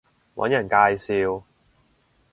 [0.33, 1.43] 搵人介紹